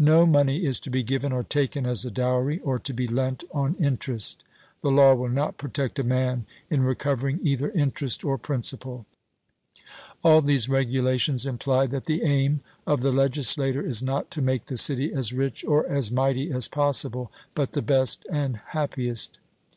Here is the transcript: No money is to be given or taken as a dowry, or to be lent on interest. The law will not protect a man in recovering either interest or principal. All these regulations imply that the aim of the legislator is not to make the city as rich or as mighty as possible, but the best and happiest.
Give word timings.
No 0.00 0.26
money 0.26 0.64
is 0.66 0.80
to 0.80 0.90
be 0.90 1.04
given 1.04 1.30
or 1.30 1.44
taken 1.44 1.86
as 1.86 2.04
a 2.04 2.10
dowry, 2.10 2.58
or 2.58 2.76
to 2.80 2.92
be 2.92 3.06
lent 3.06 3.44
on 3.54 3.76
interest. 3.76 4.42
The 4.82 4.90
law 4.90 5.14
will 5.14 5.28
not 5.28 5.58
protect 5.58 6.00
a 6.00 6.02
man 6.02 6.44
in 6.68 6.82
recovering 6.82 7.38
either 7.46 7.70
interest 7.70 8.24
or 8.24 8.36
principal. 8.36 9.06
All 10.24 10.40
these 10.42 10.68
regulations 10.68 11.46
imply 11.46 11.86
that 11.86 12.06
the 12.06 12.22
aim 12.24 12.62
of 12.84 13.02
the 13.02 13.12
legislator 13.12 13.80
is 13.86 14.02
not 14.02 14.28
to 14.32 14.42
make 14.42 14.66
the 14.66 14.76
city 14.76 15.12
as 15.14 15.32
rich 15.32 15.64
or 15.64 15.86
as 15.86 16.10
mighty 16.10 16.50
as 16.50 16.66
possible, 16.66 17.30
but 17.54 17.70
the 17.70 17.80
best 17.80 18.26
and 18.28 18.56
happiest. 18.72 19.38